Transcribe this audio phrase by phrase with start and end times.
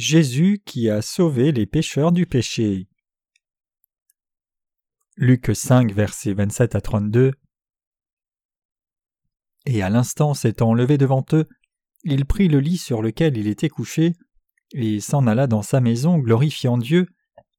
[0.00, 2.88] Jésus qui a sauvé les pécheurs du péché.
[5.16, 7.32] Luc 5, versets 27 à 32.
[9.66, 11.46] Et à l'instant s'étant levé devant eux,
[12.02, 14.14] il prit le lit sur lequel il était couché,
[14.72, 17.06] et s'en alla dans sa maison glorifiant Dieu,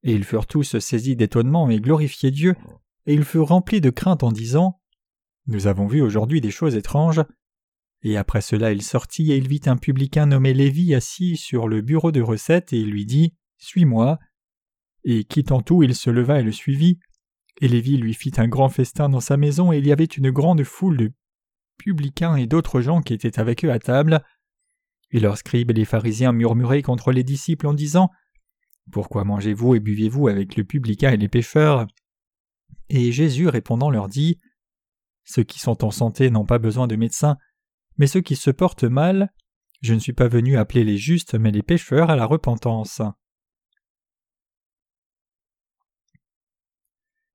[0.02, 2.56] et ils furent tous saisis d'étonnement et glorifiaient Dieu,
[3.06, 4.80] et ils furent remplis de crainte en disant
[5.46, 7.22] Nous avons vu aujourd'hui des choses étranges.
[8.02, 11.82] Et après cela il sortit et il vit un publicain nommé Lévi assis sur le
[11.82, 14.18] bureau de recette et il lui dit Suis-moi.
[15.04, 16.98] Et quittant tout, il se leva et le suivit.
[17.60, 20.30] Et Lévi lui fit un grand festin dans sa maison et il y avait une
[20.30, 21.12] grande foule de
[21.78, 24.24] publicains et d'autres gens qui étaient avec eux à table.
[25.10, 28.10] Et leurs scribes et les pharisiens murmuraient contre les disciples en disant
[28.90, 31.86] Pourquoi mangez-vous et buvez-vous avec le publicain et les pécheurs
[32.88, 34.40] Et Jésus répondant leur dit
[35.24, 37.36] Ceux qui sont en santé n'ont pas besoin de médecins,
[37.98, 39.32] mais ceux qui se portent mal,
[39.82, 43.02] je ne suis pas venu appeler les justes, mais les pécheurs à la repentance.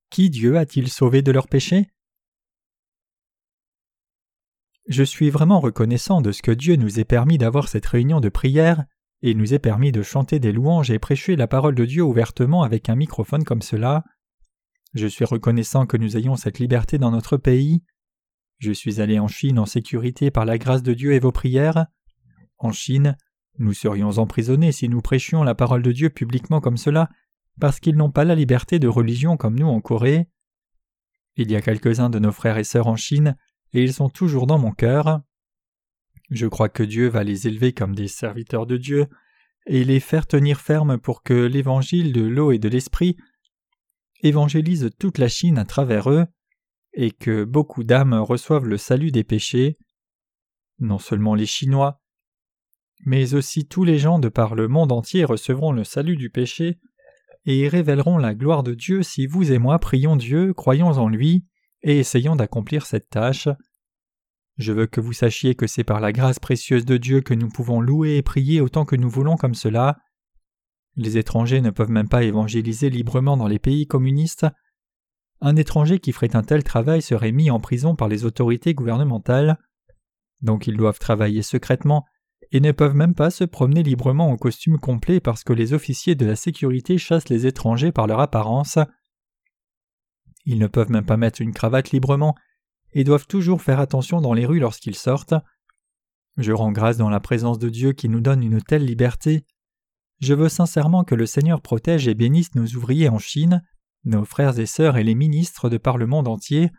[0.10, 1.90] Qui Dieu a-t-il sauvé de leurs péchés?
[4.88, 8.30] Je suis vraiment reconnaissant de ce que Dieu nous ait permis d'avoir cette réunion de
[8.30, 8.86] prière
[9.22, 12.64] et nous ait permis de chanter des louanges et prêcher la parole de Dieu ouvertement
[12.64, 14.06] avec un microphone comme cela.
[14.94, 17.84] Je suis reconnaissant que nous ayons cette liberté dans notre pays.
[18.60, 21.86] Je suis allé en Chine en sécurité par la grâce de Dieu et vos prières.
[22.58, 23.16] En Chine,
[23.60, 27.10] nous serions emprisonnés si nous prêchions la parole de Dieu publiquement comme cela,
[27.60, 30.28] parce qu'ils n'ont pas la liberté de religion comme nous en Corée.
[31.36, 33.36] Il y a quelques-uns de nos frères et sœurs en Chine,
[33.74, 35.22] et ils sont toujours dans mon cœur.
[36.32, 39.08] Je crois que Dieu va les élever comme des serviteurs de Dieu,
[39.68, 43.18] et les faire tenir ferme pour que l'évangile de l'eau et de l'esprit
[44.24, 46.26] évangélise toute la Chine à travers eux
[46.94, 49.78] et que beaucoup d'âmes reçoivent le salut des péchés,
[50.80, 52.02] non seulement les Chinois,
[53.06, 56.80] mais aussi tous les gens de par le monde entier recevront le salut du péché
[57.46, 61.46] et révéleront la gloire de Dieu si vous et moi prions Dieu, croyons en lui
[61.84, 63.48] et essayons d'accomplir cette tâche.
[64.58, 67.50] Je veux que vous sachiez que c'est par la grâce précieuse de Dieu que nous
[67.50, 69.98] pouvons louer et prier autant que nous voulons comme cela.
[70.96, 74.48] Les étrangers ne peuvent même pas évangéliser librement dans les pays communistes,
[75.42, 79.58] un étranger qui ferait un tel travail serait mis en prison par les autorités gouvernementales.
[80.42, 82.06] Donc ils doivent travailler secrètement
[82.52, 86.16] et ne peuvent même pas se promener librement en costume complet parce que les officiers
[86.16, 88.80] de la sécurité chassent les étrangers par leur apparence.
[90.46, 92.36] Ils ne peuvent même pas mettre une cravate librement
[92.94, 95.34] et doivent toujours faire attention dans les rues lorsqu'ils sortent.
[96.38, 99.46] Je rends grâce dans la présence de Dieu qui nous donne une telle liberté.
[100.20, 103.64] Je veux sincèrement que le Seigneur protège et bénisse nos ouvriers en Chine,
[104.06, 106.72] nos frères et sœurs et les ministres de par le monde entier.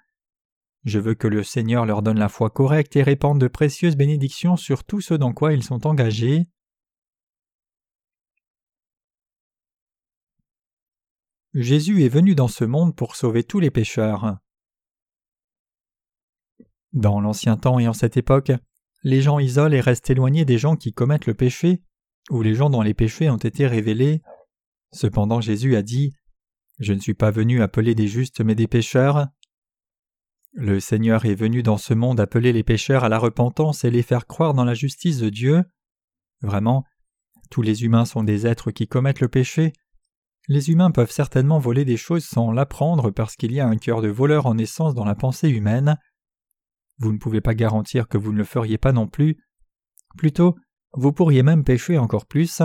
[0.84, 4.56] Je veux que le Seigneur leur donne la foi correcte et répande de précieuses bénédictions
[4.56, 6.46] sur tout ce dans quoi ils sont engagés.
[11.54, 14.38] Jésus est venu dans ce monde pour sauver tous les pécheurs.
[16.92, 18.52] Dans l'ancien temps et en cette époque,
[19.02, 21.82] les gens isolent et restent éloignés des gens qui commettent le péché,
[22.30, 24.22] ou les gens dont les péchés ont été révélés.
[24.92, 26.12] Cependant Jésus a dit
[26.78, 29.26] je ne suis pas venu appeler des justes mais des pécheurs.
[30.52, 34.02] Le Seigneur est venu dans ce monde appeler les pécheurs à la repentance et les
[34.02, 35.62] faire croire dans la justice de Dieu.
[36.40, 36.84] Vraiment,
[37.50, 39.72] tous les humains sont des êtres qui commettent le péché.
[40.46, 44.00] Les humains peuvent certainement voler des choses sans l'apprendre parce qu'il y a un cœur
[44.00, 45.98] de voleur en essence dans la pensée humaine.
[46.98, 49.36] Vous ne pouvez pas garantir que vous ne le feriez pas non plus.
[50.16, 50.56] Plutôt,
[50.92, 52.62] vous pourriez même pécher encore plus.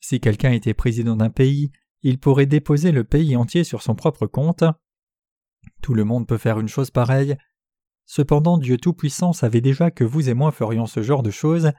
[0.00, 1.70] Si quelqu'un était président d'un pays,
[2.02, 4.64] il pourrait déposer le pays entier sur son propre compte.
[5.82, 7.36] Tout le monde peut faire une chose pareille.
[8.06, 11.72] Cependant Dieu Tout-Puissant savait déjà que vous et moi ferions ce genre de choses,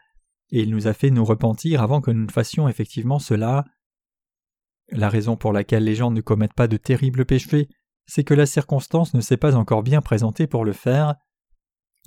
[0.51, 3.65] et il nous a fait nous repentir avant que nous ne fassions effectivement cela.
[4.89, 7.69] La raison pour laquelle les gens ne commettent pas de terribles péchés,
[8.05, 11.15] c'est que la circonstance ne s'est pas encore bien présentée pour le faire.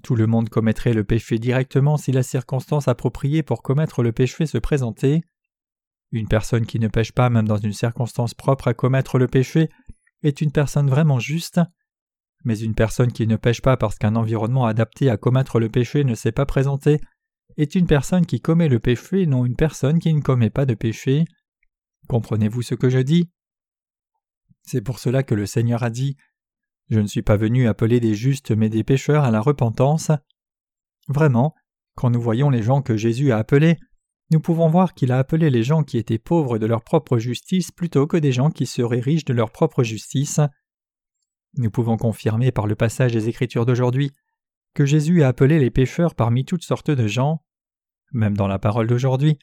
[0.03, 4.45] Tout le monde commettrait le péché directement si la circonstance appropriée pour commettre le péché
[4.47, 5.23] se présentait.
[6.15, 9.69] Une personne qui ne pêche pas même dans une circonstance propre à commettre le péché
[10.23, 11.61] est une personne vraiment juste,
[12.45, 16.05] mais une personne qui ne pêche pas parce qu'un environnement adapté à commettre le péché
[16.05, 17.01] ne s'est pas présenté
[17.57, 20.75] est une personne qui commet le péché non une personne qui ne commet pas de
[20.75, 21.25] péché.
[22.07, 23.29] Comprenez-vous ce que je dis?
[24.63, 26.17] C'est pour cela que le Seigneur a dit
[26.91, 30.13] Je ne suis pas venu appeler des justes mais des pécheurs à la repentance.
[31.09, 31.57] Vraiment,
[31.97, 33.79] quand nous voyons les gens que Jésus a appelés,
[34.31, 37.71] nous pouvons voir qu'il a appelé les gens qui étaient pauvres de leur propre justice
[37.71, 40.41] plutôt que des gens qui seraient riches de leur propre justice.
[41.57, 44.11] Nous pouvons confirmer par le passage des Écritures d'aujourd'hui
[44.75, 47.45] que Jésus a appelé les pécheurs parmi toutes sortes de gens.
[48.13, 49.39] Même dans la parole d'aujourd'hui,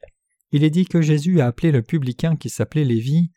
[0.52, 3.32] il est dit que Jésus a appelé le publicain qui s'appelait Lévi.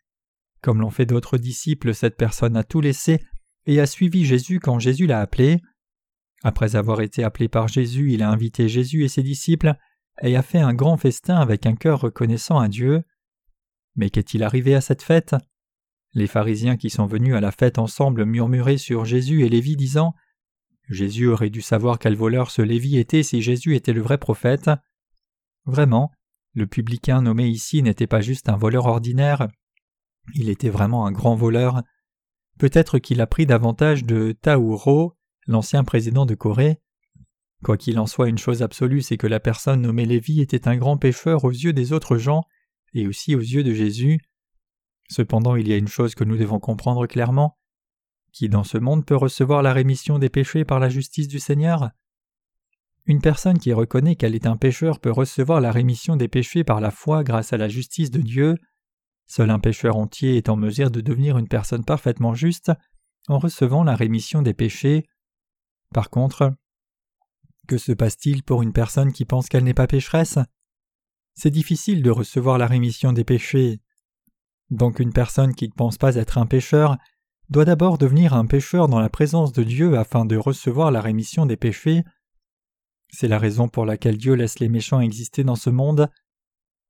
[0.61, 3.19] Comme l'ont fait d'autres disciples, cette personne a tout laissé
[3.65, 5.61] et a suivi Jésus quand Jésus l'a appelé.
[6.43, 9.73] Après avoir été appelé par Jésus, il a invité Jésus et ses disciples
[10.21, 13.03] et a fait un grand festin avec un cœur reconnaissant à Dieu.
[13.95, 15.35] Mais qu'est-il arrivé à cette fête?
[16.13, 20.15] Les pharisiens qui sont venus à la fête ensemble murmuraient sur Jésus et Lévi disant
[20.87, 24.69] Jésus aurait dû savoir quel voleur ce Lévi était si Jésus était le vrai prophète.
[25.65, 26.11] Vraiment,
[26.53, 29.47] le publicain nommé ici n'était pas juste un voleur ordinaire,
[30.33, 31.83] il était vraiment un grand voleur.
[32.57, 36.79] Peut-être qu'il a pris davantage de Tauro, l'ancien président de Corée.
[37.65, 40.77] Quoi qu'il en soit, une chose absolue, c'est que la personne nommée Lévi était un
[40.77, 42.43] grand pécheur aux yeux des autres gens
[42.93, 44.19] et aussi aux yeux de Jésus.
[45.09, 47.57] Cependant, il y a une chose que nous devons comprendre clairement.
[48.31, 51.89] Qui dans ce monde peut recevoir la rémission des péchés par la justice du Seigneur?
[53.07, 56.79] Une personne qui reconnaît qu'elle est un pécheur peut recevoir la rémission des péchés par
[56.79, 58.53] la foi grâce à la justice de Dieu.
[59.25, 62.71] Seul un pécheur entier est en mesure de devenir une personne parfaitement juste
[63.27, 65.07] en recevant la rémission des péchés.
[65.95, 66.53] Par contre,
[67.65, 70.39] que se passe-t-il pour une personne qui pense qu'elle n'est pas pécheresse?
[71.33, 73.81] C'est difficile de recevoir la rémission des péchés.
[74.69, 76.97] Donc une personne qui ne pense pas être un pécheur
[77.49, 81.45] doit d'abord devenir un pécheur dans la présence de Dieu afin de recevoir la rémission
[81.45, 82.03] des péchés.
[83.09, 86.09] C'est la raison pour laquelle Dieu laisse les méchants exister dans ce monde.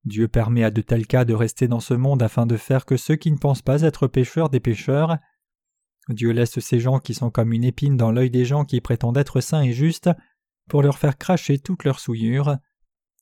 [0.06, 2.95] Dieu permet à de tels cas de rester dans ce monde afin de faire que
[2.95, 5.18] ceux qui ne pensent pas être pécheurs des pécheurs.
[6.10, 9.18] Dieu laisse ces gens qui sont comme une épine dans l'œil des gens qui prétendent
[9.18, 10.10] être saints et justes
[10.70, 12.58] pour leur faire cracher toutes leurs souillures.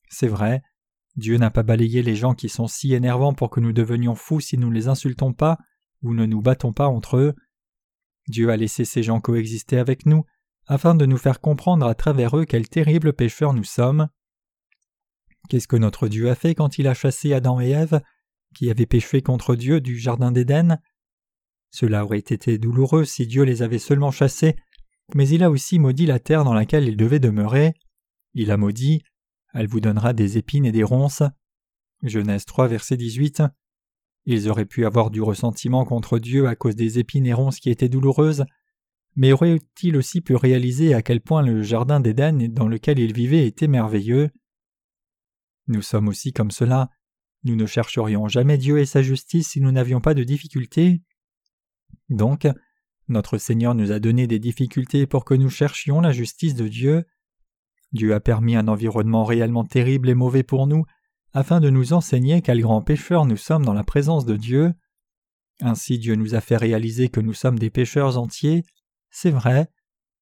[0.08, 0.62] C'est vrai,
[1.16, 4.40] Dieu n'a pas balayé les gens qui sont si énervants pour que nous devenions fous
[4.40, 5.58] si nous ne les insultons pas
[6.02, 7.34] ou ne nous battons pas entre eux.
[8.28, 10.24] Dieu a laissé ces gens coexister avec nous,
[10.66, 14.08] afin de nous faire comprendre à travers eux quels terribles pécheurs nous sommes.
[15.48, 18.00] Qu'est-ce que notre Dieu a fait quand il a chassé Adam et Ève,
[18.54, 20.80] qui avaient péché contre Dieu du Jardin d'Éden?
[21.70, 24.56] Cela aurait été douloureux si Dieu les avait seulement chassés,
[25.12, 27.74] mais il a aussi maudit la terre dans laquelle ils devaient demeurer.
[28.32, 29.02] Il a maudit
[29.52, 31.22] Elle vous donnera des épines et des ronces.
[32.02, 33.42] Genèse 3, verset 18.
[34.26, 37.70] Ils auraient pu avoir du ressentiment contre Dieu à cause des épines et ronces qui
[37.70, 38.44] étaient douloureuses,
[39.16, 43.46] mais auraient-ils aussi pu réaliser à quel point le jardin d'Éden dans lequel ils vivaient
[43.46, 44.30] était merveilleux?
[45.68, 46.90] Nous sommes aussi comme cela.
[47.44, 51.02] Nous ne chercherions jamais Dieu et sa justice si nous n'avions pas de difficultés.
[52.08, 52.48] Donc,
[53.08, 57.04] notre Seigneur nous a donné des difficultés pour que nous cherchions la justice de Dieu.
[57.92, 60.84] Dieu a permis un environnement réellement terrible et mauvais pour nous,
[61.32, 64.72] afin de nous enseigner quels grands pécheurs nous sommes dans la présence de Dieu.
[65.60, 68.64] Ainsi Dieu nous a fait réaliser que nous sommes des pécheurs entiers.
[69.10, 69.68] C'est vrai.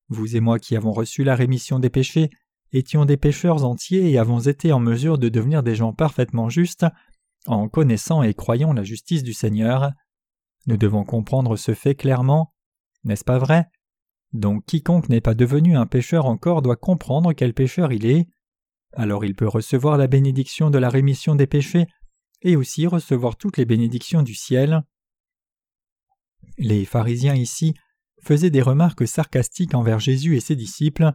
[0.08, 2.30] Vous et moi qui avons reçu la rémission des péchés
[2.72, 6.86] étions des pécheurs entiers et avons été en mesure de devenir des gens parfaitement justes
[7.46, 9.90] en connaissant et croyant la justice du Seigneur.
[10.66, 12.51] Nous devons comprendre ce fait clairement.
[13.04, 13.66] N'est-ce pas vrai?
[14.32, 18.26] Donc quiconque n'est pas devenu un pécheur encore doit comprendre quel pécheur il est
[18.94, 21.86] alors il peut recevoir la bénédiction de la rémission des péchés
[22.42, 24.82] et aussi recevoir toutes les bénédictions du ciel.
[26.58, 27.74] Les pharisiens ici
[28.22, 31.12] faisaient des remarques sarcastiques envers Jésus et ses disciples.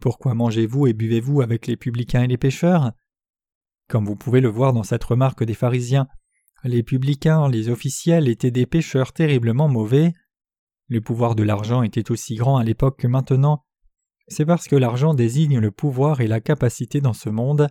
[0.00, 2.92] Pourquoi mangez-vous et buvez-vous avec les publicains et les pécheurs?
[3.88, 6.08] Comme vous pouvez le voir dans cette remarque des pharisiens,
[6.64, 10.12] les publicains, les officiels étaient des pécheurs terriblement mauvais.
[10.88, 13.64] Le pouvoir de l'argent était aussi grand à l'époque que maintenant,
[14.28, 17.68] c'est parce que l'argent désigne le pouvoir et la capacité dans ce monde.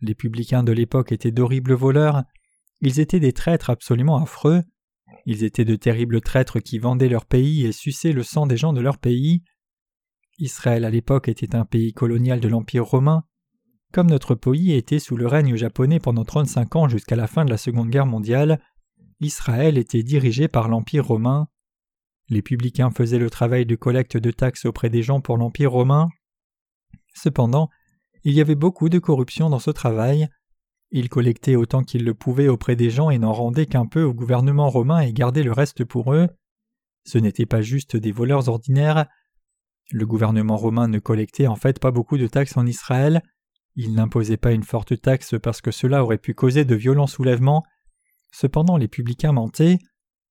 [0.00, 2.24] Les publicains de l'époque étaient d'horribles voleurs,
[2.80, 4.62] ils étaient des traîtres absolument affreux,
[5.24, 8.72] ils étaient de terribles traîtres qui vendaient leur pays et suçaient le sang des gens
[8.72, 9.42] de leur pays.
[10.38, 13.24] Israël à l'époque était un pays colonial de l'Empire romain.
[13.92, 17.50] Comme notre pays était sous le règne japonais pendant 35 ans jusqu'à la fin de
[17.50, 18.60] la Seconde Guerre mondiale,
[19.20, 21.48] Israël était dirigé par l'Empire romain.
[22.28, 26.08] Les publicains faisaient le travail de collecte de taxes auprès des gens pour l'Empire romain.
[27.14, 27.68] Cependant,
[28.24, 30.28] il y avait beaucoup de corruption dans ce travail.
[30.90, 34.12] Ils collectaient autant qu'ils le pouvaient auprès des gens et n'en rendaient qu'un peu au
[34.12, 36.28] gouvernement romain et gardaient le reste pour eux.
[37.04, 39.06] Ce n'étaient pas juste des voleurs ordinaires.
[39.92, 43.22] Le gouvernement romain ne collectait en fait pas beaucoup de taxes en Israël.
[43.76, 47.62] Il n'imposait pas une forte taxe parce que cela aurait pu causer de violents soulèvements.
[48.32, 49.78] Cependant, les publicains mentaient.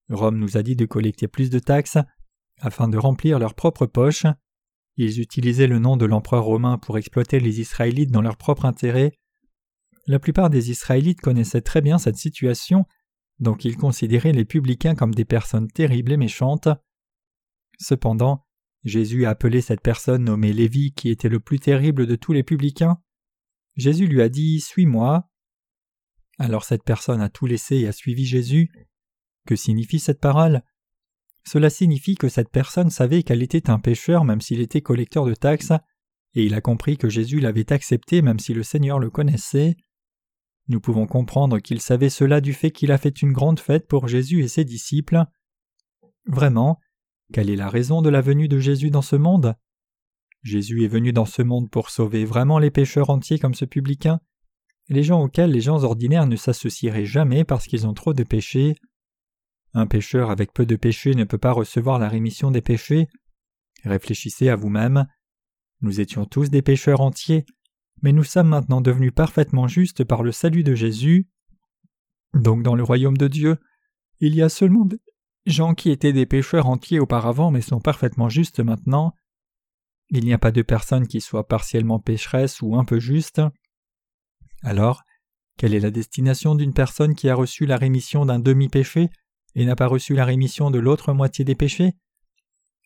[0.10, 1.98] Rome nous a dit de collecter plus de taxes
[2.60, 4.26] afin de remplir leurs propres poches.
[4.98, 9.12] Ils utilisaient le nom de l'empereur romain pour exploiter les Israélites dans leur propre intérêt.
[10.08, 12.86] La plupart des Israélites connaissaient très bien cette situation,
[13.40, 16.70] donc ils considéraient les publicains comme des personnes terribles et méchantes.
[17.80, 18.46] Cependant,
[18.84, 22.44] Jésus a appelé cette personne nommée Lévi qui était le plus terrible de tous les
[22.44, 23.02] publicains.
[23.76, 25.28] Jésus lui a dit Suis-moi.
[26.38, 28.70] Alors cette personne a tout laissé et a suivi Jésus.
[29.46, 30.64] Que signifie cette parole?
[31.48, 35.36] Cela signifie que cette personne savait qu'elle était un pécheur même s'il était collecteur de
[35.36, 35.74] taxes,
[36.34, 39.78] et il a compris que Jésus l'avait accepté même si le Seigneur le connaissait.
[40.68, 44.08] Nous pouvons comprendre qu'il savait cela du fait qu'il a fait une grande fête pour
[44.08, 45.24] Jésus et ses disciples.
[46.26, 46.80] Vraiment,
[47.32, 49.56] quelle est la raison de la venue de Jésus dans ce monde?
[50.42, 54.20] Jésus est venu dans ce monde pour sauver vraiment les pécheurs entiers comme ce publicain,
[54.90, 58.76] les gens auxquels les gens ordinaires ne s'associeraient jamais parce qu'ils ont trop de péchés.
[59.76, 63.10] Un pécheur avec peu de péchés ne peut pas recevoir la rémission des péchés.
[63.84, 65.06] Réfléchissez à vous-même.
[65.82, 67.46] Nous étions tous des pécheurs entiers,
[68.02, 71.28] mais nous sommes maintenant devenus parfaitement justes par le salut de Jésus.
[72.34, 73.58] Donc dans le royaume de Dieu,
[74.22, 75.02] il y a seulement des
[75.46, 79.14] gens qui étaient des pécheurs entiers auparavant mais sont parfaitement justes maintenant.
[80.10, 83.42] Il n'y a pas de personne qui soit partiellement pécheresse ou un peu juste.
[84.64, 85.04] Alors,
[85.58, 89.10] quelle est la destination d'une personne qui a reçu la rémission d'un demi-péché?
[89.56, 91.94] Et n'a pas reçu la rémission de l'autre moitié des péchés?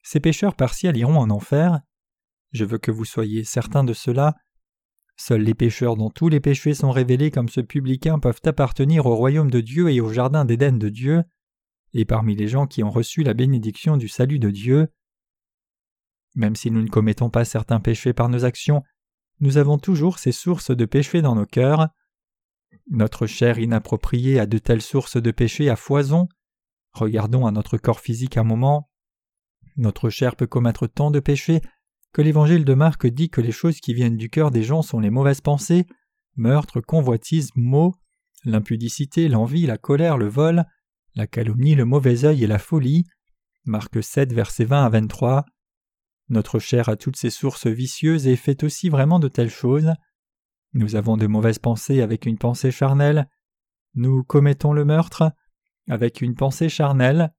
[0.03, 1.81] Ces pécheurs partiels iront en enfer.
[2.51, 4.35] Je veux que vous soyez certains de cela.
[5.17, 9.15] Seuls les pécheurs dont tous les péchés sont révélés comme ce publicain peuvent appartenir au
[9.15, 11.23] royaume de Dieu et au jardin d'Éden de Dieu,
[11.93, 14.87] et parmi les gens qui ont reçu la bénédiction du salut de Dieu.
[16.35, 18.83] Même si nous ne commettons pas certains péchés par nos actions,
[19.41, 21.89] nous avons toujours ces sources de péché dans nos cœurs.
[22.89, 26.27] Notre chair inappropriée a de telles sources de péché à foison.
[26.93, 28.89] Regardons à notre corps physique un moment.
[29.77, 31.61] Notre chair peut commettre tant de péchés
[32.13, 34.99] que l'évangile de Marc dit que les choses qui viennent du cœur des gens sont
[34.99, 35.85] les mauvaises pensées,
[36.35, 37.95] meurtre, convoitise, maux,
[38.45, 40.65] l'impudicité, l'envie, la colère, le vol,
[41.15, 43.05] la calomnie, le mauvais œil et la folie.
[43.65, 45.45] Marc 7, versets 20 à 23.
[46.29, 49.93] Notre chair a toutes ces sources vicieuses et fait aussi vraiment de telles choses.
[50.73, 53.27] Nous avons de mauvaises pensées avec une pensée charnelle.
[53.95, 55.31] Nous commettons le meurtre
[55.89, 57.33] avec une pensée charnelle.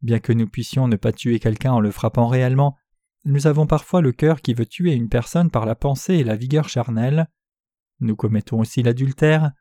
[0.00, 2.76] Bien que nous puissions ne pas tuer quelqu'un en le frappant réellement,
[3.24, 6.34] nous avons parfois le cœur qui veut tuer une personne par la pensée et la
[6.34, 7.28] vigueur charnelle.
[8.00, 9.52] Nous commettons aussi l'adultère.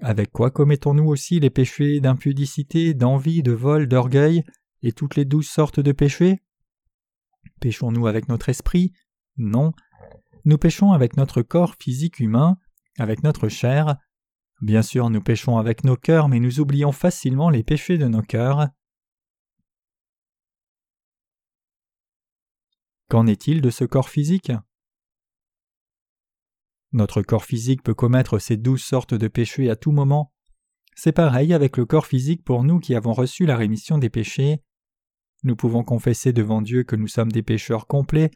[0.00, 4.44] Avec quoi commettons-nous aussi les péchés d'impudicité, d'envie, de vol, d'orgueil
[4.82, 6.42] et toutes les douze sortes de péchés?
[7.60, 8.92] Péchons-nous avec notre esprit?
[9.38, 9.72] Non.
[10.44, 12.58] Nous péchons avec notre corps physique humain,
[12.98, 13.96] avec notre chair.
[14.60, 18.22] Bien sûr, nous péchons avec nos cœurs, mais nous oublions facilement les péchés de nos
[18.22, 18.68] cœurs.
[23.08, 24.52] Qu'en est-il de ce corps physique?
[26.92, 30.32] Notre corps physique peut commettre ces douze sortes de péchés à tout moment.
[30.94, 34.62] C'est pareil avec le corps physique pour nous qui avons reçu la rémission des péchés.
[35.42, 38.30] Nous pouvons confesser devant Dieu que nous sommes des pécheurs complets,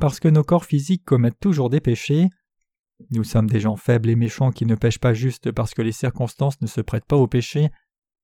[0.00, 2.28] parce que nos corps physiques commettent toujours des péchés.
[3.10, 5.92] Nous sommes des gens faibles et méchants qui ne pêchent pas juste parce que les
[5.92, 7.70] circonstances ne se prêtent pas au péché.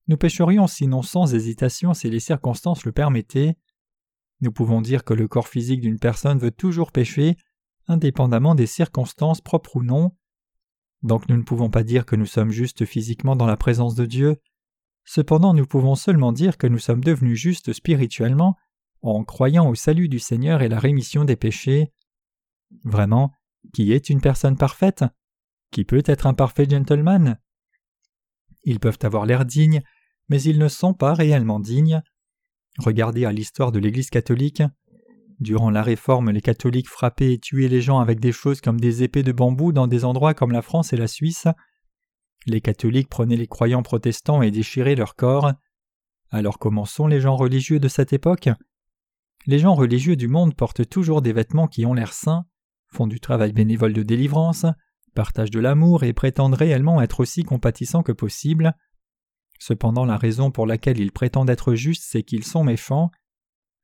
[0.08, 3.56] Nous pécherions sinon sans hésitation si les circonstances le permettaient.
[4.40, 7.36] Nous pouvons dire que le corps physique d'une personne veut toujours pécher,
[7.86, 10.16] indépendamment des circonstances propres ou non.
[11.02, 14.06] Donc nous ne pouvons pas dire que nous sommes justes physiquement dans la présence de
[14.06, 14.40] Dieu.
[15.04, 18.56] Cependant nous pouvons seulement dire que nous sommes devenus justes spirituellement
[19.02, 21.92] en croyant au salut du Seigneur et la rémission des péchés.
[22.84, 23.32] Vraiment,
[23.72, 25.04] qui est une personne parfaite
[25.70, 27.38] Qui peut être un parfait gentleman
[28.64, 29.82] Ils peuvent avoir l'air dignes,
[30.28, 32.02] mais ils ne sont pas réellement dignes.
[32.78, 34.62] Regardez à l'histoire de l'Église catholique.
[35.40, 39.02] Durant la Réforme, les catholiques frappaient et tuaient les gens avec des choses comme des
[39.02, 41.48] épées de bambou dans des endroits comme la France et la Suisse.
[42.46, 45.52] Les catholiques prenaient les croyants protestants et déchiraient leur corps.
[46.30, 48.48] Alors comment sont les gens religieux de cette époque?
[49.46, 52.46] Les gens religieux du monde portent toujours des vêtements qui ont l'air saints,
[52.92, 54.66] font du travail bénévole de délivrance,
[55.14, 58.74] partagent de l'amour et prétendent réellement être aussi compatissants que possible.
[59.58, 63.10] Cependant la raison pour laquelle ils prétendent être justes, c'est qu'ils sont méchants.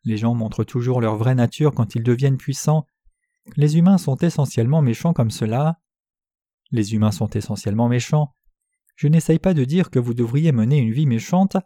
[0.05, 2.87] Les gens montrent toujours leur vraie nature quand ils deviennent puissants.
[3.57, 5.81] Les humains sont essentiellement méchants comme cela.
[6.71, 8.35] Les humains sont essentiellement méchants.
[8.97, 11.57] Je n'essaye pas de dire que vous devriez mener une vie méchante,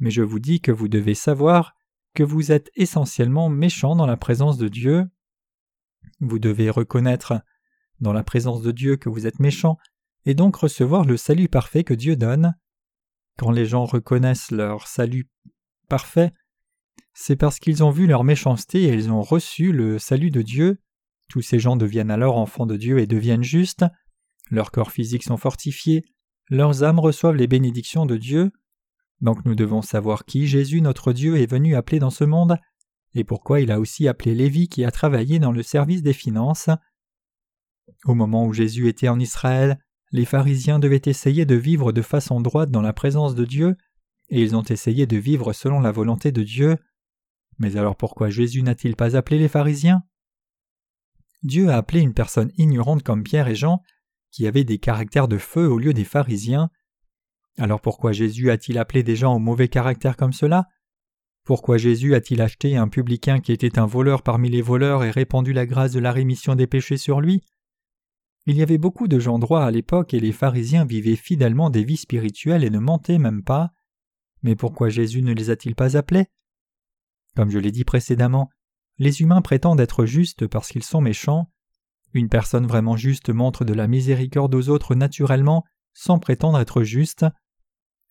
[0.00, 1.74] mais je vous dis que vous devez savoir
[2.14, 5.06] que vous êtes essentiellement méchant dans la présence de Dieu.
[6.20, 7.40] Vous devez reconnaître
[8.00, 9.76] dans la présence de Dieu que vous êtes méchant
[10.26, 12.54] et donc recevoir le salut parfait que Dieu donne.
[13.38, 15.28] Quand les gens reconnaissent leur salut
[15.88, 16.32] parfait,
[17.12, 20.80] c'est parce qu'ils ont vu leur méchanceté et ils ont reçu le salut de Dieu.
[21.28, 23.84] Tous ces gens deviennent alors enfants de Dieu et deviennent justes.
[24.50, 26.04] Leurs corps physiques sont fortifiés,
[26.50, 28.52] leurs âmes reçoivent les bénédictions de Dieu.
[29.20, 32.58] Donc nous devons savoir qui Jésus notre Dieu est venu appeler dans ce monde
[33.14, 36.68] et pourquoi il a aussi appelé Lévi qui a travaillé dans le service des finances.
[38.04, 39.78] Au moment où Jésus était en Israël,
[40.10, 43.76] les pharisiens devaient essayer de vivre de façon droite dans la présence de Dieu,
[44.28, 46.76] et ils ont essayé de vivre selon la volonté de Dieu.
[47.58, 50.02] Mais alors pourquoi Jésus n'a-t-il pas appelé les pharisiens?
[51.42, 53.82] Dieu a appelé une personne ignorante comme Pierre et Jean,
[54.30, 56.70] qui avaient des caractères de feu au lieu des pharisiens.
[57.58, 60.66] Alors pourquoi Jésus a-t-il appelé des gens au mauvais caractère comme cela?
[61.44, 65.52] Pourquoi Jésus a-t-il acheté un publicain qui était un voleur parmi les voleurs et répandu
[65.52, 67.42] la grâce de la rémission des péchés sur lui?
[68.46, 71.84] Il y avait beaucoup de gens droits à l'époque et les pharisiens vivaient fidèlement des
[71.84, 73.72] vies spirituelles et ne mentaient même pas.
[74.42, 76.26] Mais pourquoi Jésus ne les a-t-il pas appelés?
[77.36, 78.48] Comme je l'ai dit précédemment,
[78.98, 81.50] les humains prétendent être justes parce qu'ils sont méchants.
[82.14, 87.26] Une personne vraiment juste montre de la miséricorde aux autres naturellement sans prétendre être juste.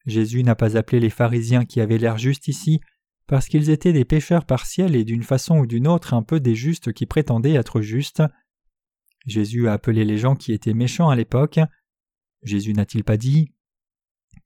[0.06, 2.80] Jésus n'a pas appelé les pharisiens qui avaient l'air justes ici
[3.28, 6.56] parce qu'ils étaient des pécheurs partiels et d'une façon ou d'une autre un peu des
[6.56, 8.24] justes qui prétendaient être justes.
[9.26, 11.60] Jésus a appelé les gens qui étaient méchants à l'époque.
[12.44, 13.54] Jésus n'a-t-il pas dit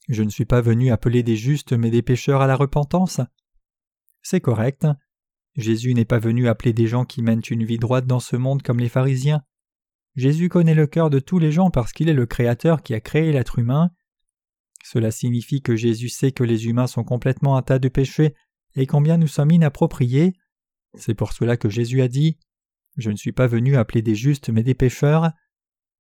[0.08, 3.22] Je ne suis pas venu appeler des justes mais des pécheurs à la repentance?
[4.22, 4.86] C'est correct.
[5.56, 8.62] Jésus n'est pas venu appeler des gens qui mènent une vie droite dans ce monde
[8.62, 9.42] comme les pharisiens.
[10.16, 13.00] Jésus connaît le cœur de tous les gens parce qu'il est le Créateur qui a
[13.00, 13.90] créé l'être humain.
[14.84, 18.36] Cela signifie que Jésus sait que les humains sont complètement un tas de péchés
[18.78, 20.34] et combien nous sommes inappropriés.
[20.98, 22.38] C'est pour cela que Jésus a dit
[22.96, 25.32] Je ne suis pas venu appeler des justes mais des pécheurs.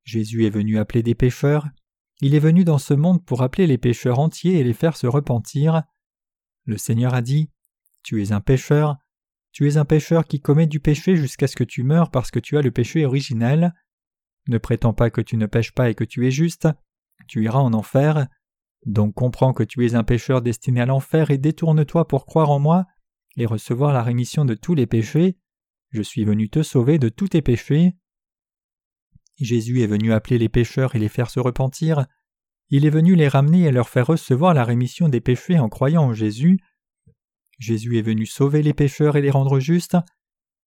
[0.03, 1.67] Jésus est venu appeler des pécheurs.
[2.21, 5.07] Il est venu dans ce monde pour appeler les pécheurs entiers et les faire se
[5.07, 5.83] repentir.
[6.65, 7.49] Le Seigneur a dit
[8.03, 8.97] Tu es un pécheur,
[9.51, 12.39] tu es un pécheur qui commet du péché jusqu'à ce que tu meurs parce que
[12.39, 13.73] tu as le péché originel.
[14.47, 16.67] Ne prétends pas que tu ne pêches pas et que tu es juste,
[17.27, 18.27] tu iras en enfer.
[18.85, 22.59] Donc comprends que tu es un pécheur destiné à l'enfer et détourne-toi pour croire en
[22.59, 22.85] moi
[23.35, 25.37] et recevoir la rémission de tous les péchés.
[25.89, 27.95] Je suis venu te sauver de tous tes péchés.
[29.39, 32.05] Jésus est venu appeler les pécheurs et les faire se repentir.
[32.69, 36.03] Il est venu les ramener et leur faire recevoir la rémission des péchés en croyant
[36.03, 36.59] en Jésus.
[37.59, 39.97] Jésus est venu sauver les pécheurs et les rendre justes,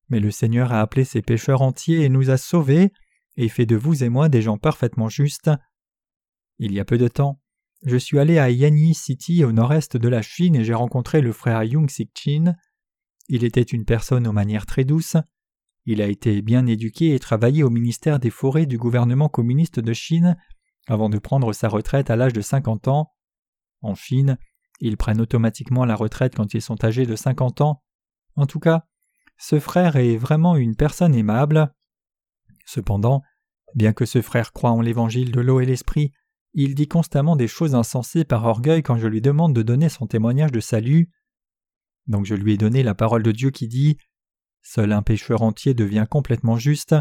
[0.08, 2.92] mais le Seigneur a appelé ces pécheurs entiers et nous a sauvés,
[3.37, 5.50] et fait de vous et moi des gens parfaitement justes.
[6.58, 7.40] Il y a peu de temps,
[7.82, 11.32] je suis allé à Yanyi City au nord-est de la Chine et j'ai rencontré le
[11.32, 12.54] frère Yung Sik Chin.
[13.28, 15.16] Il était une personne aux manières très douces.
[15.86, 19.92] Il a été bien éduqué et travaillé au ministère des forêts du gouvernement communiste de
[19.94, 20.36] Chine
[20.88, 23.12] avant de prendre sa retraite à l'âge de 50 ans.
[23.80, 24.36] En Chine,
[24.80, 27.82] ils prennent automatiquement la retraite quand ils sont âgés de 50 ans.
[28.36, 28.86] En tout cas,
[29.38, 31.74] ce frère est vraiment une personne aimable.
[32.66, 33.22] Cependant,
[33.74, 36.12] bien que ce frère croie en l'évangile de l'eau et l'esprit,
[36.54, 40.06] il dit constamment des choses insensées par orgueil quand je lui demande de donner son
[40.06, 41.10] témoignage de salut.
[42.06, 43.96] Donc je lui ai donné la parole de Dieu qui dit
[44.62, 46.94] Seul un pécheur entier devient complètement juste.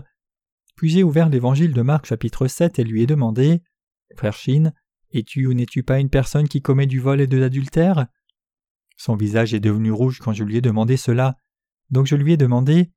[0.76, 3.62] Puis j'ai ouvert l'évangile de Marc chapitre 7 et lui ai demandé
[4.16, 4.74] Frère Chine,
[5.12, 8.08] es-tu ou n'es-tu pas une personne qui commet du vol et de l'adultère?
[8.98, 11.38] Son visage est devenu rouge quand je lui ai demandé cela,
[11.90, 12.92] donc je lui ai demandé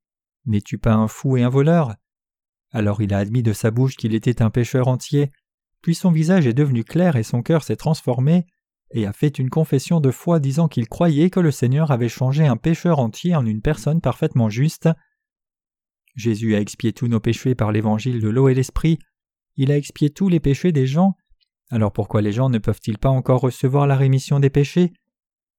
[0.44, 1.94] N'es-tu pas un fou et un voleur?
[2.70, 5.30] Alors il a admis de sa bouche qu'il était un pécheur entier,
[5.82, 8.46] puis son visage est devenu clair et son cœur s'est transformé,
[8.94, 12.46] et a fait une confession de foi disant qu'il croyait que le Seigneur avait changé
[12.46, 14.88] un pécheur entier en une personne parfaitement juste.
[16.14, 18.98] Jésus a expié tous nos péchés par l'évangile de l'eau et l'esprit,
[19.56, 21.14] il a expié tous les péchés des gens,
[21.70, 24.92] alors pourquoi les gens ne peuvent-ils pas encore recevoir la rémission des péchés?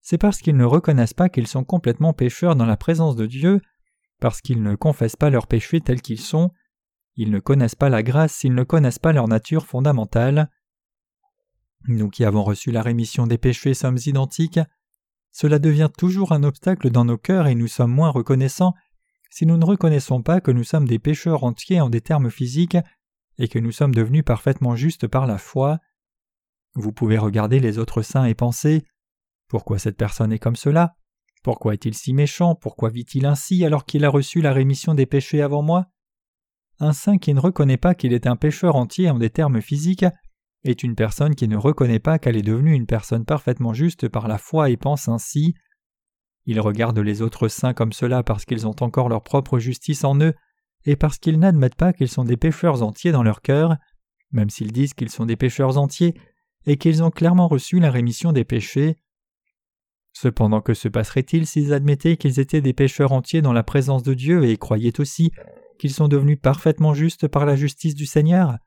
[0.01, 3.62] C'est parce qu'ils ne reconnaissent pas qu'ils sont complètement pécheurs dans la présence de Dieu,
[4.19, 6.51] parce qu'ils ne confessent pas leurs péchés tels qu'ils sont,
[7.15, 10.49] ils ne connaissent pas la grâce s'ils ne connaissent pas leur nature fondamentale.
[11.88, 14.60] Nous qui avons reçu la rémission des péchés sommes identiques.
[15.32, 18.73] Cela devient toujours un obstacle dans nos cœurs et nous sommes moins reconnaissants
[19.30, 22.78] si nous ne reconnaissons pas que nous sommes des pécheurs entiers en des termes physiques
[23.39, 25.80] et que nous sommes devenus parfaitement justes par la foi.
[26.76, 28.86] Vous pouvez regarder les autres saints et penser
[29.47, 30.95] Pourquoi cette personne est comme cela?
[31.43, 32.56] Pourquoi est-il si méchant?
[32.56, 35.88] Pourquoi vit-il ainsi alors qu'il a reçu la rémission des péchés avant moi?
[36.79, 40.05] Un saint qui ne reconnaît pas qu'il est un pécheur entier en des termes physiques
[40.63, 44.27] est une personne qui ne reconnaît pas qu'elle est devenue une personne parfaitement juste par
[44.27, 45.55] la foi et pense ainsi.
[46.45, 50.19] Il regarde les autres saints comme cela parce qu'ils ont encore leur propre justice en
[50.19, 50.33] eux
[50.86, 53.77] et parce qu'ils n'admettent pas qu'ils sont des pécheurs entiers dans leur cœur,
[54.31, 56.13] même s'ils disent qu'ils sont des pécheurs entiers,
[56.65, 58.97] et qu'ils ont clairement reçu la rémission des péchés.
[60.13, 64.13] Cependant que se passerait-il s'ils admettaient qu'ils étaient des pécheurs entiers dans la présence de
[64.13, 65.31] Dieu et croyaient aussi
[65.77, 68.57] qu'ils sont devenus parfaitement justes par la justice du Seigneur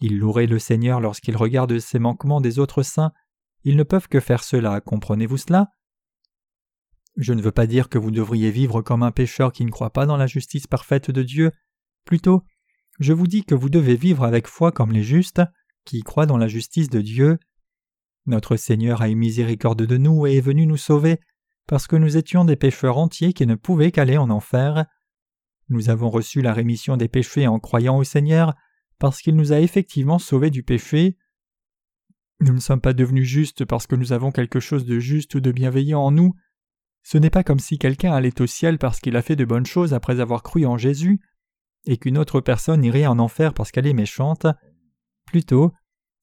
[0.00, 3.12] Ils loueraient le Seigneur lorsqu'ils regardent ces manquements des autres saints,
[3.64, 5.68] ils ne peuvent que faire cela, comprenez-vous cela?
[7.16, 9.92] Je ne veux pas dire que vous devriez vivre comme un pécheur qui ne croit
[9.92, 11.50] pas dans la justice parfaite de Dieu,
[12.04, 12.44] plutôt
[12.98, 15.42] je vous dis que vous devez vivre avec foi comme les justes,
[15.84, 17.38] qui croient dans la justice de Dieu.
[18.26, 21.20] Notre Seigneur a eu miséricorde de nous et est venu nous sauver
[21.66, 24.86] parce que nous étions des pécheurs entiers qui ne pouvaient qu'aller en enfer.
[25.68, 28.54] Nous avons reçu la rémission des péchés en croyant au Seigneur
[28.98, 31.16] parce qu'il nous a effectivement sauvés du péché.
[32.40, 35.40] Nous ne sommes pas devenus justes parce que nous avons quelque chose de juste ou
[35.40, 36.34] de bienveillant en nous.
[37.02, 39.66] Ce n'est pas comme si quelqu'un allait au ciel parce qu'il a fait de bonnes
[39.66, 41.20] choses après avoir cru en Jésus,
[41.86, 44.46] et qu'une autre personne irait en enfer parce qu'elle est méchante.
[45.24, 45.72] Plutôt,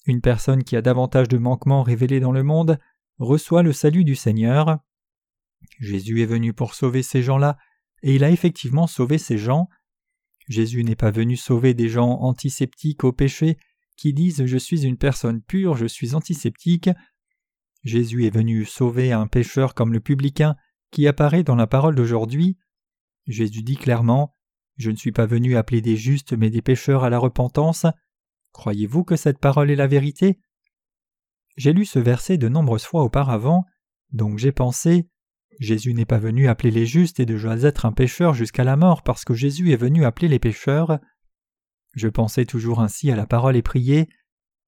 [0.05, 2.77] une personne qui a davantage de manquements révélés dans le monde
[3.17, 4.79] reçoit le salut du Seigneur.
[5.79, 7.57] Jésus est venu pour sauver ces gens-là,
[8.05, 9.67] et il a effectivement sauvé ces gens.
[10.47, 13.57] Jésus n'est pas venu sauver des gens antiseptiques au péché
[13.97, 16.91] qui disent Je suis une personne pure, je suis antiseptique.
[17.83, 20.55] Jésus est venu sauver un pécheur comme le publicain
[20.91, 22.59] qui apparaît dans la parole d'aujourd'hui.
[23.25, 24.37] Jésus dit clairement
[24.77, 27.87] Je ne suis pas venu appeler des justes mais des pécheurs à la repentance.
[28.51, 30.39] Croyez-vous que cette parole est la vérité?
[31.57, 33.65] J'ai lu ce verset de nombreuses fois auparavant,
[34.11, 35.09] donc j'ai pensé
[35.59, 38.75] Jésus n'est pas venu appeler les justes et de dois être un pécheur jusqu'à la
[38.75, 40.99] mort parce que Jésus est venu appeler les pécheurs.
[41.93, 44.09] Je pensais toujours ainsi à la parole et prier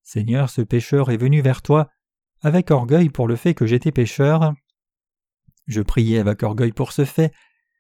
[0.04, 1.90] Seigneur, ce pécheur est venu vers toi,
[2.42, 4.54] avec orgueil pour le fait que j'étais pécheur.
[5.66, 7.34] Je priais avec orgueil pour ce fait,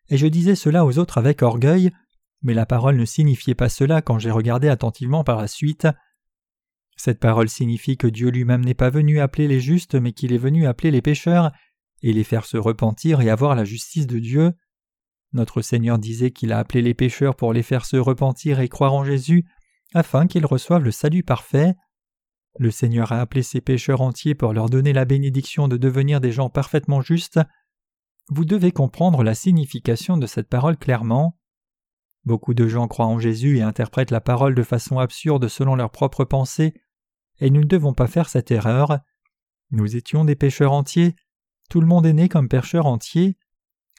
[0.09, 1.91] et je disais cela aux autres avec orgueil,
[2.41, 5.87] mais la parole ne signifiait pas cela quand j'ai regardé attentivement par la suite.
[6.97, 10.37] Cette parole signifie que Dieu lui-même n'est pas venu appeler les justes, mais qu'il est
[10.37, 11.53] venu appeler les pécheurs,
[12.01, 14.53] et les faire se repentir et avoir la justice de Dieu.
[15.33, 18.93] Notre Seigneur disait qu'il a appelé les pécheurs pour les faire se repentir et croire
[18.93, 19.45] en Jésus,
[19.93, 21.75] afin qu'ils reçoivent le salut parfait.
[22.59, 26.31] Le Seigneur a appelé ces pécheurs entiers pour leur donner la bénédiction de devenir des
[26.31, 27.39] gens parfaitement justes.
[28.29, 31.37] Vous devez comprendre la signification de cette parole clairement.
[32.25, 35.91] Beaucoup de gens croient en Jésus et interprètent la parole de façon absurde selon leurs
[35.91, 36.73] propres pensées,
[37.39, 38.99] et nous ne devons pas faire cette erreur.
[39.71, 41.15] Nous étions des pécheurs entiers,
[41.69, 43.37] tout le monde est né comme pécheur entier.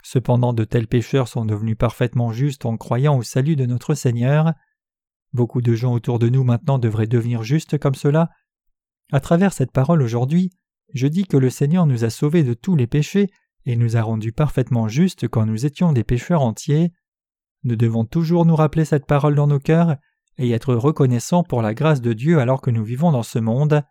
[0.03, 4.53] Cependant de tels pécheurs sont devenus parfaitement justes en croyant au salut de notre Seigneur.
[5.33, 8.31] Beaucoup de gens autour de nous maintenant devraient devenir justes comme cela.
[9.13, 10.51] À travers cette parole aujourd'hui,
[10.95, 13.31] je dis que le Seigneur nous a sauvés de tous les péchés
[13.67, 16.93] et nous a rendus parfaitement justes quand nous étions des pécheurs entiers.
[17.65, 19.97] Nous devons toujours nous rappeler cette parole dans nos cœurs
[20.39, 23.83] et être reconnaissants pour la grâce de Dieu alors que nous vivons dans ce monde.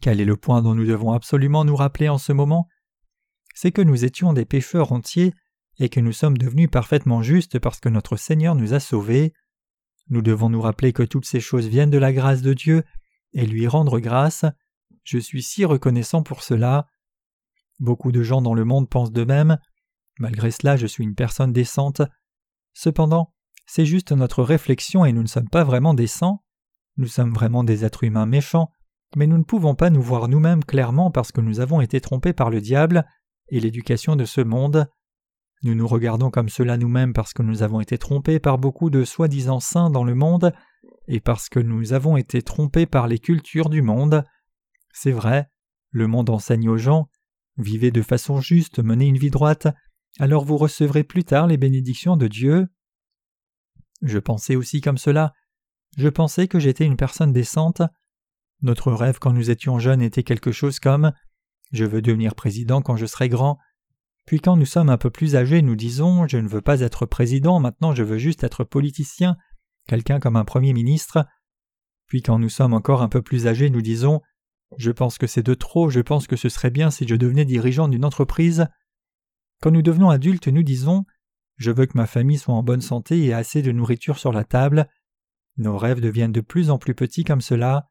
[0.00, 2.68] Quel est le point dont nous devons absolument nous rappeler en ce moment?
[3.54, 5.34] C'est que nous étions des pécheurs entiers
[5.78, 9.32] et que nous sommes devenus parfaitement justes parce que notre Seigneur nous a sauvés.
[10.08, 12.84] Nous devons nous rappeler que toutes ces choses viennent de la grâce de Dieu
[13.32, 14.44] et lui rendre grâce.
[15.02, 16.86] Je suis si reconnaissant pour cela.
[17.80, 19.58] Beaucoup de gens dans le monde pensent de même.
[20.20, 22.02] Malgré cela, je suis une personne décente.
[22.72, 23.34] Cependant,
[23.66, 26.44] c'est juste notre réflexion et nous ne sommes pas vraiment décents.
[26.96, 28.70] Nous sommes vraiment des êtres humains méchants
[29.16, 32.32] mais nous ne pouvons pas nous voir nous-mêmes clairement parce que nous avons été trompés
[32.32, 33.06] par le diable
[33.48, 34.88] et l'éducation de ce monde.
[35.62, 39.04] Nous nous regardons comme cela nous-mêmes parce que nous avons été trompés par beaucoup de
[39.04, 40.52] soi-disant saints dans le monde
[41.08, 44.24] et parce que nous avons été trompés par les cultures du monde.
[44.92, 45.48] C'est vrai,
[45.90, 47.08] le monde enseigne aux gens
[47.58, 49.66] Vivez de façon juste, menez une vie droite,
[50.20, 52.68] alors vous recevrez plus tard les bénédictions de Dieu.
[54.00, 55.32] Je pensais aussi comme cela.
[55.96, 57.82] Je pensais que j'étais une personne décente,
[58.62, 61.12] notre rêve quand nous étions jeunes était quelque chose comme
[61.70, 63.58] Je veux devenir président quand je serai grand.
[64.26, 67.06] Puis quand nous sommes un peu plus âgés, nous disons Je ne veux pas être
[67.06, 69.36] président, maintenant je veux juste être politicien,
[69.86, 71.26] quelqu'un comme un Premier ministre.
[72.06, 74.22] Puis quand nous sommes encore un peu plus âgés, nous disons
[74.76, 77.44] Je pense que c'est de trop, je pense que ce serait bien si je devenais
[77.44, 78.66] dirigeant d'une entreprise.
[79.60, 81.04] Quand nous devenons adultes, nous disons
[81.58, 84.44] Je veux que ma famille soit en bonne santé et assez de nourriture sur la
[84.44, 84.88] table.
[85.58, 87.88] Nos rêves deviennent de plus en plus petits comme cela.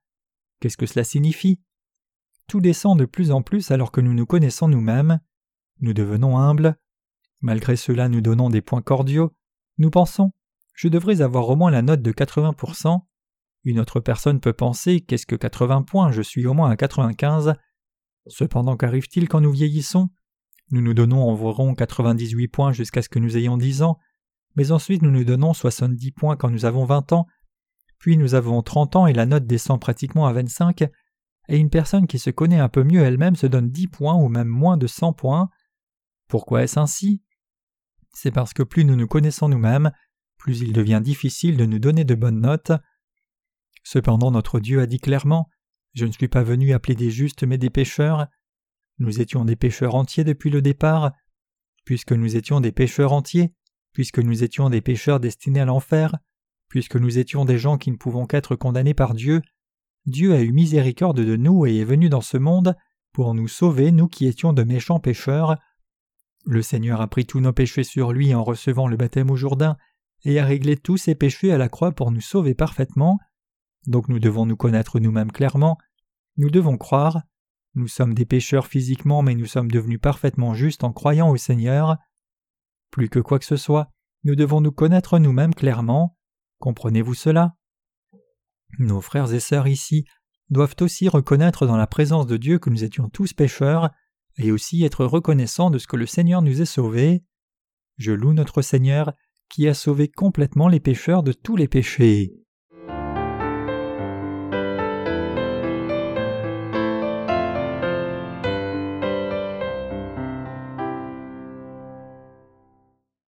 [0.59, 1.59] Qu'est-ce que cela signifie?
[2.47, 5.19] Tout descend de plus en plus alors que nous nous connaissons nous-mêmes.
[5.79, 6.77] Nous devenons humbles.
[7.41, 9.33] Malgré cela, nous donnons des points cordiaux.
[9.77, 10.31] Nous pensons
[10.73, 13.01] Je devrais avoir au moins la note de 80%.
[13.63, 16.11] Une autre personne peut penser Qu'est-ce que 80 points?
[16.11, 17.55] Je suis au moins à 95.
[18.27, 20.09] Cependant, qu'arrive-t-il quand nous vieillissons?
[20.71, 23.97] Nous nous donnons environ 98 points jusqu'à ce que nous ayons 10 ans,
[24.55, 27.27] mais ensuite nous nous donnons 70 points quand nous avons 20 ans,
[27.99, 30.83] puis nous avons 30 ans et la note descend pratiquement à 25,
[31.49, 34.27] et une personne qui se connaît un peu mieux elle-même se donne 10 points ou
[34.27, 35.49] même moins de 100 points.
[36.27, 37.23] Pourquoi est-ce ainsi?
[38.13, 39.91] C'est parce que plus nous nous connaissons nous-mêmes,
[40.37, 42.71] plus il devient difficile de nous donner de bonnes notes.
[43.83, 45.49] Cependant notre Dieu a dit clairement
[45.93, 48.27] Je ne suis pas venu appeler des justes mais des pécheurs.
[48.99, 51.13] Nous étions des pécheurs entiers depuis le départ.
[51.85, 53.53] Puisque nous étions des pécheurs entiers,
[53.93, 56.17] puisque nous étions des pécheurs destinés à l'enfer,
[56.69, 59.41] Puisque nous étions des gens qui ne pouvons qu'être condamnés par Dieu,
[60.05, 62.75] Dieu a eu miséricorde de nous et est venu dans ce monde
[63.13, 65.57] pour nous sauver, nous qui étions de méchants pécheurs.
[66.45, 69.75] Le Seigneur a pris tous nos péchés sur lui en recevant le baptême au Jourdain
[70.23, 73.19] et a réglé tous ses péchés à la croix pour nous sauver parfaitement.
[73.85, 75.77] Donc nous devons nous connaître nous-mêmes clairement,
[76.37, 77.21] nous devons croire,
[77.75, 81.97] nous sommes des pécheurs physiquement mais nous sommes devenus parfaitement justes en croyant au Seigneur.
[82.91, 83.91] Plus que quoi que ce soit,
[84.23, 86.17] nous devons nous connaître nous-mêmes clairement.
[86.59, 87.55] Comprenez-vous cela?
[88.79, 90.05] Nos frères et sœurs ici
[90.49, 93.89] doivent aussi reconnaître dans la présence de Dieu que nous étions tous pécheurs,
[94.37, 97.23] et aussi être reconnaissants de ce que le Seigneur nous ait sauvés.
[97.97, 99.13] Je loue notre Seigneur
[99.49, 102.33] qui a sauvé complètement les pécheurs de tous les péchés.